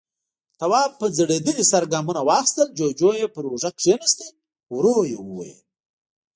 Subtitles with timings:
[0.59, 4.19] تواب په ځړېدلي سر ګامونه واخيستل، جُوجُو يې پر اوږه کېناست،
[4.73, 5.59] ورو يې وويل: